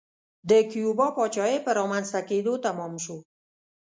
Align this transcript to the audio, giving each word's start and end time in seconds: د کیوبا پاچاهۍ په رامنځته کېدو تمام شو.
د 0.49 0.51
کیوبا 0.71 1.07
پاچاهۍ 1.17 1.57
په 1.65 1.69
رامنځته 1.79 2.19
کېدو 2.29 2.53
تمام 2.65 2.93
شو. 3.03 3.17